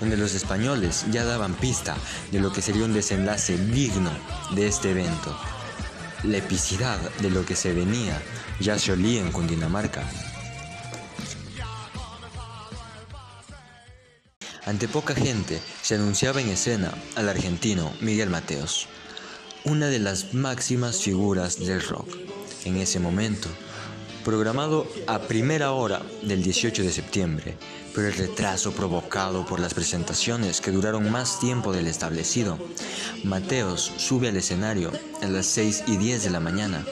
donde 0.00 0.16
los 0.16 0.34
españoles 0.34 1.06
ya 1.10 1.24
daban 1.24 1.54
pista 1.54 1.96
de 2.30 2.40
lo 2.40 2.52
que 2.52 2.62
sería 2.62 2.84
un 2.84 2.92
desenlace 2.92 3.56
digno 3.56 4.10
de 4.54 4.68
este 4.68 4.90
evento. 4.90 5.36
La 6.24 6.38
epicidad 6.38 6.98
de 7.20 7.30
lo 7.30 7.44
que 7.44 7.56
se 7.56 7.72
venía 7.72 8.20
ya 8.60 8.78
se 8.78 8.92
olía 8.92 9.20
en 9.20 9.32
Cundinamarca. 9.32 10.02
Ante 14.66 14.88
poca 14.88 15.14
gente 15.14 15.60
se 15.82 15.96
anunciaba 15.96 16.40
en 16.40 16.48
escena 16.48 16.94
al 17.16 17.28
argentino 17.28 17.92
Miguel 18.00 18.30
Mateos 18.30 18.88
una 19.64 19.86
de 19.86 19.98
las 19.98 20.34
máximas 20.34 21.00
figuras 21.00 21.58
del 21.58 21.80
rock 21.80 22.18
en 22.66 22.76
ese 22.76 23.00
momento, 23.00 23.48
programado 24.22 24.86
a 25.06 25.20
primera 25.20 25.72
hora 25.72 26.02
del 26.22 26.42
18 26.42 26.82
de 26.82 26.92
septiembre, 26.92 27.56
pero 27.94 28.08
el 28.08 28.12
retraso 28.12 28.72
provocado 28.72 29.46
por 29.46 29.60
las 29.60 29.72
presentaciones 29.72 30.60
que 30.60 30.70
duraron 30.70 31.10
más 31.10 31.40
tiempo 31.40 31.72
del 31.72 31.86
establecido. 31.86 32.58
Mateos 33.24 33.90
sube 33.96 34.28
al 34.28 34.36
escenario 34.36 34.92
a 35.22 35.26
las 35.26 35.46
6 35.46 35.84
y 35.86 35.96
10 35.96 36.24
de 36.24 36.30
la 36.30 36.40
mañana, 36.40 36.84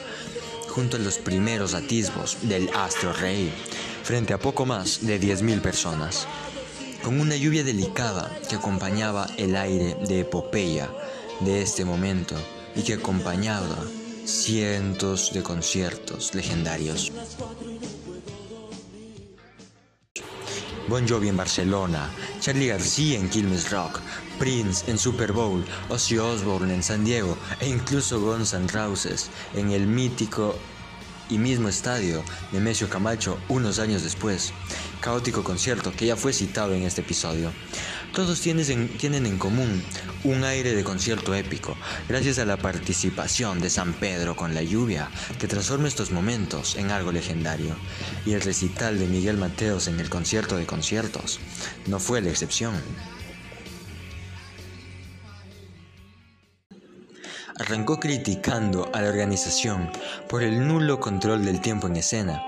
junto 0.69 0.97
a 0.97 0.99
los 0.99 1.19
primeros 1.19 1.75
atisbos 1.75 2.37
del 2.41 2.69
Astro 2.73 3.13
Rey, 3.13 3.53
frente 4.03 4.33
a 4.33 4.39
poco 4.39 4.65
más 4.65 5.05
de 5.05 5.21
10.000 5.21 5.61
personas, 5.61 6.27
con 7.03 7.19
una 7.19 7.35
lluvia 7.35 7.63
delicada 7.63 8.35
que 8.49 8.55
acompañaba 8.55 9.27
el 9.37 9.55
aire 9.55 9.95
de 10.07 10.21
epopeya 10.21 10.89
de 11.41 11.61
este 11.61 11.85
momento 11.85 12.35
y 12.75 12.83
que 12.83 12.93
acompañaba 12.93 13.77
cientos 14.25 15.33
de 15.33 15.43
conciertos 15.43 16.33
legendarios. 16.33 17.11
Bon 20.87 21.07
Jovi 21.07 21.29
en 21.29 21.37
Barcelona, 21.37 22.09
Charlie 22.41 22.67
García 22.67 23.17
en 23.17 23.29
Quilmes 23.29 23.71
Rock, 23.71 24.01
Prince 24.37 24.89
en 24.91 24.97
Super 24.97 25.31
Bowl, 25.31 25.63
Ozzy 25.89 26.17
Osbourne 26.17 26.73
en 26.73 26.83
San 26.83 27.05
Diego 27.05 27.37
e 27.61 27.69
incluso 27.69 28.19
Guns 28.19 28.53
N' 28.53 28.67
Roses 28.67 29.29
en 29.55 29.71
el 29.71 29.87
mítico 29.87 30.55
y 31.29 31.37
mismo 31.37 31.69
estadio 31.69 32.23
de 32.51 32.59
Mesio 32.59 32.89
Camacho 32.89 33.39
unos 33.47 33.79
años 33.79 34.03
después. 34.03 34.53
Caótico 34.99 35.43
concierto 35.43 35.91
que 35.91 36.05
ya 36.07 36.15
fue 36.15 36.33
citado 36.33 36.73
en 36.73 36.83
este 36.83 37.01
episodio. 37.01 37.51
Todos 38.13 38.41
tienen 38.41 39.25
en 39.25 39.37
común 39.39 39.83
un 40.23 40.43
aire 40.43 40.75
de 40.75 40.83
concierto 40.83 41.33
épico, 41.33 41.75
gracias 42.07 42.37
a 42.37 42.45
la 42.45 42.57
participación 42.57 43.59
de 43.59 43.71
San 43.71 43.93
Pedro 43.93 44.35
con 44.35 44.53
la 44.53 44.61
lluvia, 44.61 45.09
que 45.39 45.47
transforma 45.47 45.87
estos 45.87 46.11
momentos 46.11 46.75
en 46.75 46.91
algo 46.91 47.11
legendario, 47.11 47.75
y 48.23 48.33
el 48.33 48.41
recital 48.41 48.99
de 48.99 49.07
Miguel 49.07 49.37
Mateos 49.37 49.87
en 49.87 49.99
el 49.99 50.11
concierto 50.11 50.57
de 50.57 50.67
conciertos 50.67 51.39
no 51.87 51.99
fue 51.99 52.21
la 52.21 52.29
excepción. 52.29 52.75
Arrancó 57.59 57.99
criticando 57.99 58.91
a 58.93 59.01
la 59.01 59.09
organización 59.09 59.91
por 60.29 60.43
el 60.43 60.67
nulo 60.67 60.99
control 60.99 61.43
del 61.45 61.61
tiempo 61.61 61.87
en 61.87 61.95
escena 61.95 62.43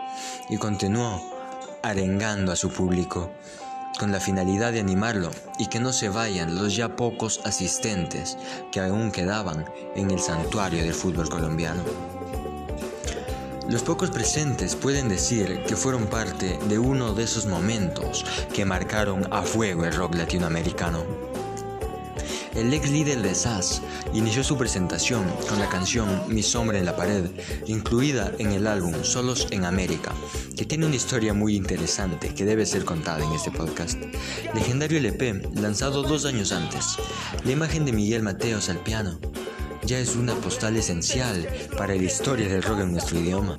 y 0.48 0.58
continuó 0.58 1.34
arengando 1.82 2.52
a 2.52 2.56
su 2.56 2.70
público 2.70 3.32
con 3.98 4.12
la 4.12 4.20
finalidad 4.20 4.74
de 4.74 4.80
animarlo 4.80 5.32
y 5.58 5.68
que 5.68 5.80
no 5.80 5.94
se 5.94 6.10
vayan 6.10 6.56
los 6.56 6.76
ya 6.76 6.96
pocos 6.96 7.42
asistentes 7.46 8.38
que 8.72 8.80
aún 8.80 9.12
quedaban 9.12 9.66
en 9.96 10.12
el 10.12 10.20
santuario 10.20 10.84
del 10.84 10.94
fútbol 10.94 11.30
colombiano. 11.30 11.84
Los 13.68 13.82
pocos 13.82 14.12
presentes 14.12 14.76
pueden 14.76 15.10
decir 15.10 15.64
que 15.68 15.76
fueron 15.76 16.06
parte 16.06 16.60
de 16.70 16.78
uno 16.78 17.14
de 17.14 17.24
esos 17.24 17.48
momentos 17.48 18.24
que 18.54 18.64
marcaron 18.64 19.28
a 19.32 19.42
fuego 19.42 19.86
el 19.86 19.94
rock 19.94 20.16
latinoamericano. 20.16 21.35
El 22.56 22.74
ex 22.74 22.90
líder 22.90 23.22
de 23.22 23.36
SAS 23.36 23.82
inició 24.14 24.42
su 24.42 24.58
presentación 24.58 25.26
con 25.50 25.60
la 25.60 25.68
canción 25.68 26.24
Mi 26.30 26.42
sombra 26.42 26.78
en 26.78 26.86
la 26.86 26.96
pared, 26.96 27.26
incluida 27.68 28.32
en 28.40 28.52
el 28.52 28.66
álbum 28.66 29.04
Solos 29.04 29.48
en 29.52 29.66
América, 29.66 30.14
que 30.56 30.66
tiene 30.66 30.86
una 30.86 30.96
historia 30.96 31.34
muy 31.34 31.56
interesante 31.56 32.34
que 32.34 32.46
debe 32.46 32.66
ser 32.66 32.86
contada 32.86 33.26
en 33.26 33.32
este 33.34 33.52
podcast. 33.52 34.00
Legendario 34.54 35.00
LP, 35.00 35.50
lanzado 35.56 36.04
dos 36.04 36.26
años 36.26 36.54
antes. 36.54 36.96
La 37.44 37.52
imagen 37.52 37.84
de 37.84 37.92
Miguel 37.92 38.24
Mateos 38.24 38.70
al 38.70 38.80
piano 38.80 39.20
ya 39.86 40.00
es 40.00 40.16
una 40.16 40.34
postal 40.36 40.78
esencial 40.78 41.48
para 41.78 41.94
la 41.94 42.04
historia 42.04 42.48
del 42.48 42.64
rock 42.64 42.80
en 42.80 42.94
nuestro 42.94 43.20
idioma. 43.20 43.58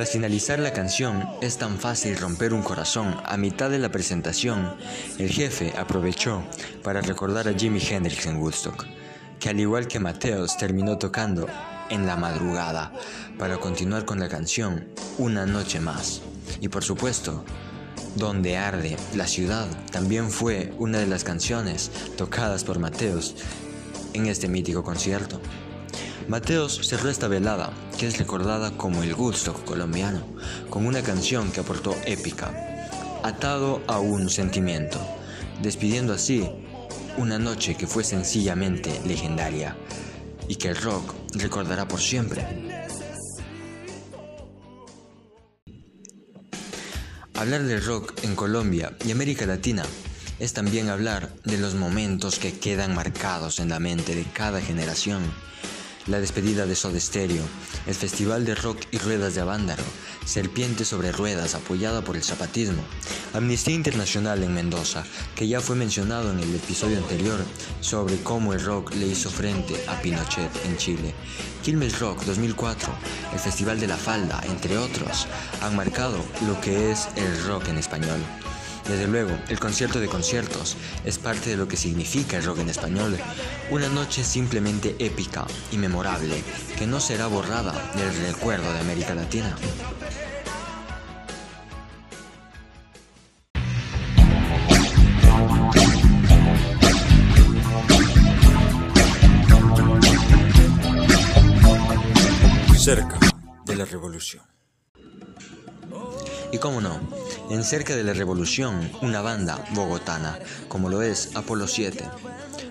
Tras 0.00 0.12
finalizar 0.12 0.58
la 0.58 0.72
canción, 0.72 1.28
es 1.42 1.58
tan 1.58 1.78
fácil 1.78 2.16
romper 2.16 2.54
un 2.54 2.62
corazón. 2.62 3.20
A 3.26 3.36
mitad 3.36 3.68
de 3.68 3.78
la 3.78 3.90
presentación, 3.90 4.74
el 5.18 5.28
jefe 5.28 5.74
aprovechó 5.76 6.42
para 6.82 7.02
recordar 7.02 7.46
a 7.46 7.52
Jimi 7.52 7.82
Hendrix 7.86 8.24
en 8.24 8.38
Woodstock, 8.38 8.86
que 9.38 9.50
al 9.50 9.60
igual 9.60 9.88
que 9.88 10.00
Mateos 10.00 10.56
terminó 10.56 10.96
tocando 10.96 11.46
en 11.90 12.06
la 12.06 12.16
madrugada 12.16 12.94
para 13.38 13.58
continuar 13.58 14.06
con 14.06 14.20
la 14.20 14.30
canción 14.30 14.88
Una 15.18 15.44
noche 15.44 15.80
más. 15.80 16.22
Y 16.62 16.68
por 16.68 16.82
supuesto, 16.82 17.44
Donde 18.16 18.56
arde 18.56 18.96
la 19.14 19.26
ciudad 19.26 19.66
también 19.92 20.30
fue 20.30 20.72
una 20.78 20.98
de 20.98 21.08
las 21.08 21.24
canciones 21.24 21.90
tocadas 22.16 22.64
por 22.64 22.78
Mateos 22.78 23.34
en 24.14 24.28
este 24.28 24.48
mítico 24.48 24.82
concierto. 24.82 25.42
Mateos 26.28 26.80
cerró 26.86 27.10
esta 27.10 27.28
velada, 27.28 27.72
que 27.98 28.06
es 28.06 28.18
recordada 28.18 28.76
como 28.76 29.02
el 29.02 29.14
gusto 29.14 29.54
colombiano, 29.54 30.22
con 30.68 30.86
una 30.86 31.02
canción 31.02 31.50
que 31.50 31.60
aportó 31.60 31.96
épica, 32.04 32.52
atado 33.22 33.82
a 33.86 33.98
un 33.98 34.30
sentimiento, 34.30 35.00
despidiendo 35.62 36.12
así 36.12 36.48
una 37.16 37.38
noche 37.38 37.74
que 37.74 37.86
fue 37.86 38.04
sencillamente 38.04 39.00
legendaria 39.04 39.76
y 40.48 40.56
que 40.56 40.68
el 40.68 40.76
rock 40.76 41.14
recordará 41.34 41.88
por 41.88 42.00
siempre. 42.00 42.46
Hablar 47.34 47.62
del 47.62 47.84
rock 47.84 48.12
en 48.22 48.36
Colombia 48.36 48.96
y 49.04 49.12
América 49.12 49.46
Latina 49.46 49.84
es 50.38 50.52
también 50.52 50.88
hablar 50.88 51.30
de 51.44 51.58
los 51.58 51.74
momentos 51.74 52.38
que 52.38 52.58
quedan 52.58 52.94
marcados 52.94 53.60
en 53.60 53.70
la 53.70 53.80
mente 53.80 54.14
de 54.14 54.24
cada 54.24 54.60
generación 54.60 55.22
la 56.06 56.20
despedida 56.20 56.66
de 56.66 56.74
Soda 56.74 56.98
Stereo, 56.98 57.42
el 57.86 57.94
Festival 57.94 58.44
de 58.44 58.54
Rock 58.54 58.78
y 58.90 58.98
Ruedas 58.98 59.34
de 59.34 59.40
Avándaro, 59.40 59.82
Serpiente 60.24 60.84
sobre 60.84 61.12
Ruedas 61.12 61.54
apoyada 61.54 62.02
por 62.02 62.16
el 62.16 62.22
zapatismo, 62.22 62.82
Amnistía 63.32 63.74
Internacional 63.74 64.42
en 64.42 64.54
Mendoza, 64.54 65.04
que 65.34 65.48
ya 65.48 65.60
fue 65.60 65.76
mencionado 65.76 66.32
en 66.32 66.40
el 66.40 66.54
episodio 66.54 66.98
anterior 66.98 67.38
sobre 67.80 68.16
cómo 68.18 68.52
el 68.52 68.64
rock 68.64 68.94
le 68.94 69.06
hizo 69.06 69.30
frente 69.30 69.74
a 69.88 70.00
Pinochet 70.00 70.50
en 70.66 70.76
Chile, 70.76 71.14
Quilmes 71.62 71.98
Rock 71.98 72.24
2004, 72.24 72.92
el 73.32 73.38
Festival 73.38 73.78
de 73.80 73.86
la 73.86 73.96
Falda, 73.96 74.40
entre 74.48 74.78
otros, 74.78 75.26
han 75.60 75.76
marcado 75.76 76.24
lo 76.46 76.60
que 76.60 76.90
es 76.90 77.08
el 77.16 77.44
rock 77.44 77.68
en 77.68 77.78
español. 77.78 78.20
Desde 78.90 79.06
luego, 79.06 79.38
el 79.48 79.60
concierto 79.60 80.00
de 80.00 80.08
conciertos 80.08 80.76
es 81.04 81.16
parte 81.18 81.50
de 81.50 81.56
lo 81.56 81.68
que 81.68 81.76
significa 81.76 82.36
el 82.36 82.44
rock 82.44 82.58
en 82.58 82.70
español, 82.70 83.16
una 83.70 83.88
noche 83.88 84.24
simplemente 84.24 84.96
épica 84.98 85.46
y 85.70 85.78
memorable 85.78 86.42
que 86.76 86.88
no 86.88 86.98
será 86.98 87.28
borrada 87.28 87.72
del 87.94 88.12
recuerdo 88.26 88.72
de 88.72 88.80
América 88.80 89.14
Latina. 89.14 89.54
Cerca 102.76 103.20
de 103.66 103.76
la 103.76 103.84
revolución. 103.84 104.42
Y 106.52 106.58
cómo 106.58 106.80
no, 106.80 106.98
en 107.50 107.64
Cerca 107.64 107.96
de 107.96 108.04
la 108.04 108.12
Revolución, 108.12 108.92
una 109.02 109.22
banda 109.22 109.64
bogotana, 109.74 110.38
como 110.68 110.88
lo 110.88 111.02
es 111.02 111.30
Apolo 111.34 111.66
7, 111.66 112.08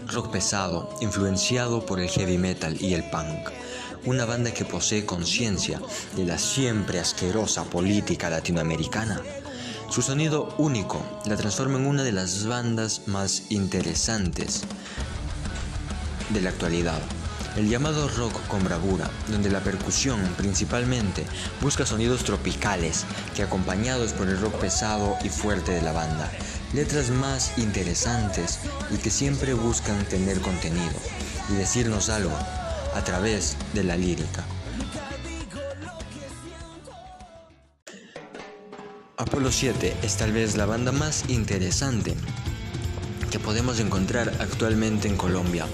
rock 0.08 0.32
pesado, 0.32 0.96
influenciado 1.02 1.86
por 1.86 2.00
el 2.00 2.08
heavy 2.08 2.38
metal 2.38 2.78
y 2.82 2.94
el 2.94 3.04
punk. 3.10 3.50
Una 4.06 4.24
banda 4.24 4.52
que 4.52 4.63
posee 4.63 5.06
conciencia 5.06 5.82
de 6.15 6.26
la 6.26 6.38
siempre 6.38 7.00
asquerosa 7.00 7.65
política 7.65 8.30
latinoamericana. 8.30 9.22
Su 9.89 10.02
sonido 10.02 10.56
único 10.58 11.04
la 11.26 11.36
transforma 11.36 11.78
en 11.78 11.86
una 11.86 12.04
de 12.04 12.13
las 12.13 12.46
bandas 12.46 13.08
más 13.08 13.44
interesantes 13.50 14.63
de 16.30 16.42
la 16.42 16.52
actualidad 16.52 17.02
el 17.56 17.70
llamado 17.70 18.08
rock 18.10 18.34
con 18.48 18.64
bravura, 18.64 19.10
donde 19.28 19.50
la 19.50 19.60
percusión 19.60 20.20
principalmente 20.38 21.26
busca 21.62 21.86
sonidos 21.86 22.24
tropicales 22.24 23.06
que 23.36 23.44
acompañados 23.44 24.14
por 24.14 24.28
el 24.28 24.40
rock 24.40 24.56
pesado 24.56 25.18
y 25.24 25.30
fuerte 25.30 25.72
de 25.72 25.82
la 25.82 25.92
banda, 25.92 26.32
letras 26.74 27.10
más 27.10 27.58
interesantes 27.58 28.60
y 28.92 28.98
que 28.98 29.10
siempre 29.10 29.54
buscan 29.54 30.04
tener 30.06 30.40
contenido 30.42 30.96
y 31.50 31.54
decirnos 31.54 32.10
algo 32.10 32.38
a 32.96 33.04
través 33.04 33.58
de 33.74 33.84
la 33.84 33.98
lírica. 33.98 34.44
Apolo 39.18 39.52
7 39.52 39.98
es 40.02 40.16
tal 40.16 40.32
vez 40.32 40.56
la 40.56 40.66
banda 40.66 40.92
más 40.92 41.26
interesante 41.28 42.16
que 43.30 43.40
podemos 43.40 43.80
encontrar 43.80 44.34
actualmente 44.40 45.08
en 45.08 45.18
Colombia 45.18 45.68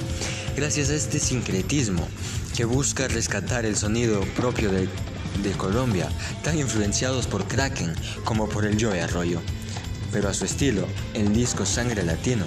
gracias 0.56 0.90
a 0.90 0.96
este 0.96 1.20
sincretismo 1.20 2.08
que 2.56 2.66
busca 2.66 3.08
rescatar 3.08 3.66
el 3.66 3.76
sonido 3.76 4.22
propio 4.36 4.72
de, 4.72 4.88
Colombia, 5.58 6.10
tan 6.44 6.58
influenciados 6.58 7.28
por 7.28 7.46
Kraken 7.46 7.94
como 8.24 8.48
por 8.48 8.66
el 8.66 8.82
Joe 8.82 9.02
Arroyo. 9.02 9.42
Pero 10.12 10.30
a 10.30 10.34
su 10.34 10.46
estilo, 10.46 10.88
el 11.14 11.34
disco 11.34 11.66
Sangre 11.66 12.04
Latino 12.04 12.46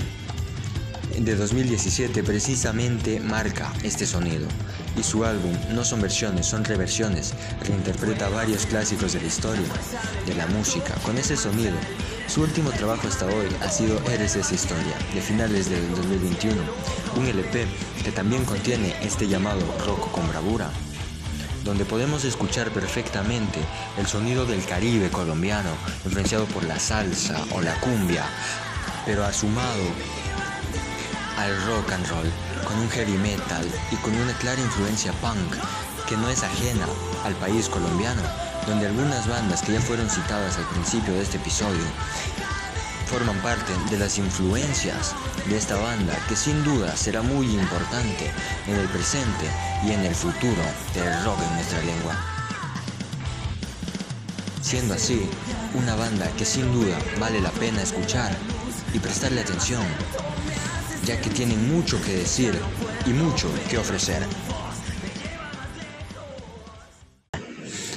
de 1.24 1.34
2017 1.34 2.22
precisamente 2.22 3.18
marca 3.18 3.72
este 3.82 4.06
sonido 4.06 4.46
y 4.96 5.02
su 5.02 5.24
álbum 5.24 5.52
no 5.74 5.84
son 5.84 6.00
versiones, 6.00 6.46
son 6.46 6.64
reversiones, 6.64 7.34
reinterpreta 7.66 8.28
varios 8.28 8.66
clásicos 8.66 9.14
de 9.14 9.20
la 9.20 9.26
historia, 9.26 9.66
de 10.26 10.34
la 10.34 10.46
música, 10.46 10.94
con 11.04 11.18
ese 11.18 11.36
sonido. 11.36 11.74
Su 12.28 12.42
último 12.42 12.70
trabajo 12.70 13.08
hasta 13.08 13.26
hoy 13.26 13.48
ha 13.62 13.68
sido 13.68 14.00
Eres 14.10 14.36
esa 14.36 14.54
historia, 14.54 14.94
de 15.12 15.20
finales 15.20 15.68
del 15.68 15.88
2021, 15.90 16.54
un 17.16 17.26
LP 17.26 17.66
que 18.04 18.12
también 18.12 18.44
contiene 18.44 18.94
este 19.02 19.26
llamado 19.26 19.60
rock 19.86 20.10
con 20.12 20.28
bravura, 20.28 20.70
donde 21.64 21.84
podemos 21.84 22.24
escuchar 22.24 22.70
perfectamente 22.70 23.58
el 23.98 24.06
sonido 24.06 24.46
del 24.46 24.64
Caribe 24.64 25.10
colombiano, 25.10 25.70
influenciado 26.04 26.44
por 26.46 26.64
la 26.64 26.78
salsa 26.78 27.44
o 27.52 27.60
la 27.60 27.78
cumbia, 27.80 28.24
pero 29.04 29.24
asumado 29.24 29.82
al 31.38 31.66
rock 31.66 31.92
and 31.92 32.06
roll, 32.08 32.30
con 32.66 32.78
un 32.78 32.90
heavy 32.90 33.16
metal 33.18 33.66
y 33.90 33.96
con 33.96 34.14
una 34.14 34.32
clara 34.34 34.60
influencia 34.60 35.12
punk 35.20 35.54
que 36.08 36.16
no 36.16 36.28
es 36.28 36.42
ajena 36.42 36.86
al 37.24 37.34
país 37.34 37.68
colombiano, 37.68 38.22
donde 38.66 38.86
algunas 38.86 39.28
bandas 39.28 39.62
que 39.62 39.72
ya 39.72 39.80
fueron 39.80 40.10
citadas 40.10 40.56
al 40.58 40.64
principio 40.66 41.14
de 41.14 41.22
este 41.22 41.36
episodio 41.36 41.84
forman 43.06 43.36
parte 43.38 43.72
de 43.90 43.98
las 43.98 44.18
influencias 44.18 45.14
de 45.46 45.56
esta 45.56 45.76
banda 45.76 46.14
que 46.28 46.36
sin 46.36 46.62
duda 46.64 46.94
será 46.96 47.22
muy 47.22 47.46
importante 47.54 48.30
en 48.66 48.76
el 48.76 48.88
presente 48.88 49.46
y 49.86 49.92
en 49.92 50.00
el 50.00 50.14
futuro 50.14 50.62
del 50.94 51.24
rock 51.24 51.38
en 51.42 51.54
nuestra 51.54 51.80
lengua. 51.82 52.14
siendo 54.60 54.92
así 54.92 55.26
una 55.72 55.94
banda 55.96 56.30
que 56.36 56.44
sin 56.44 56.70
duda 56.72 56.98
vale 57.18 57.40
la 57.40 57.50
pena 57.52 57.80
escuchar 57.80 58.30
y 58.92 58.98
prestarle 58.98 59.40
atención, 59.40 59.82
ya 61.08 61.18
que 61.18 61.30
tienen 61.30 61.72
mucho 61.74 61.98
que 62.02 62.12
decir 62.12 62.52
y 63.06 63.10
mucho 63.14 63.48
que 63.70 63.78
ofrecer. 63.78 64.22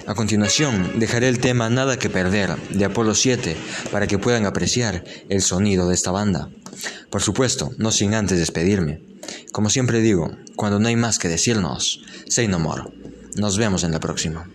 A 0.07 0.13
continuación, 0.15 0.97
dejaré 0.97 1.27
el 1.27 1.39
tema 1.39 1.69
Nada 1.69 1.99
que 1.99 2.09
Perder 2.09 2.55
de 2.69 2.85
Apolo 2.85 3.13
7 3.13 3.57
para 3.91 4.07
que 4.07 4.17
puedan 4.17 4.45
apreciar 4.45 5.03
el 5.27 5.41
sonido 5.41 5.89
de 5.89 5.93
esta 5.93 6.11
banda. 6.11 6.49
Por 7.09 7.21
supuesto, 7.21 7.71
no 7.77 7.91
sin 7.91 8.13
antes 8.13 8.39
despedirme. 8.39 9.01
Como 9.51 9.69
siempre 9.69 9.99
digo, 9.99 10.31
cuando 10.55 10.79
no 10.79 10.87
hay 10.87 10.95
más 10.95 11.19
que 11.19 11.27
decirnos, 11.27 12.01
say 12.29 12.47
no 12.47 12.59
more. 12.59 12.83
Nos 13.35 13.57
vemos 13.57 13.83
en 13.83 13.91
la 13.91 13.99
próxima. 13.99 14.47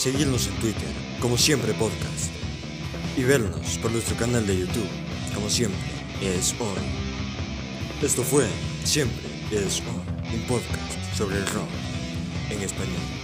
Seguirnos 0.00 0.46
en 0.46 0.54
Twitter, 0.54 0.88
como 1.20 1.36
siempre 1.36 1.74
podcast, 1.74 2.30
y 3.18 3.22
vernos 3.22 3.76
por 3.82 3.92
nuestro 3.92 4.16
canal 4.16 4.46
de 4.46 4.60
YouTube, 4.60 4.88
como 5.34 5.50
siempre 5.50 5.78
es 6.22 6.54
hoy. 6.58 6.80
Esto 8.02 8.22
fue 8.22 8.46
Siempre 8.82 9.28
es 9.52 9.80
hoy, 9.80 10.34
un 10.34 10.40
podcast 10.48 11.14
sobre 11.14 11.36
el 11.36 11.46
rock 11.48 11.68
en 12.50 12.62
español. 12.62 13.19